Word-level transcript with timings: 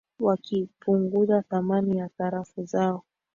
wakipunguza 0.19 1.41
thamani 1.41 1.97
ya 1.97 2.09
sarafu 2.09 2.63
zao 2.63 3.03